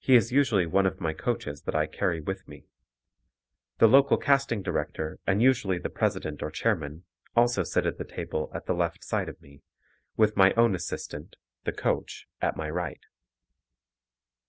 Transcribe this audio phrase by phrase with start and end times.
[0.00, 2.66] He is usually one of my coaches that I carry with me.
[3.78, 7.04] The local casting director and usually the president or chairman,
[7.36, 9.62] also sit at the table at the left side of me,
[10.16, 13.06] with my own assistant (the "coach") at my right.